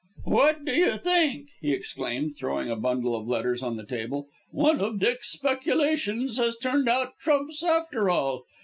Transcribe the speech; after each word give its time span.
"What 0.23 0.65
do 0.65 0.71
you 0.73 0.97
think!" 0.97 1.49
he 1.61 1.73
exclaimed, 1.73 2.35
throwing 2.35 2.71
a 2.71 2.75
bundle 2.75 3.15
of 3.15 3.27
letters 3.27 3.61
on 3.61 3.75
the 3.77 3.85
table, 3.85 4.29
"one 4.49 4.79
of 4.81 4.97
Dick's 4.99 5.31
speculations 5.31 6.39
has 6.39 6.57
turned 6.57 6.89
out 6.89 7.19
trumps, 7.19 7.61
after 7.63 8.09
all. 8.09 8.43